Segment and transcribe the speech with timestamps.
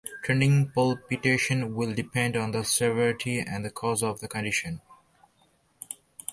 [0.23, 4.81] Treating palpitation will depend on the severity and cause of the condition.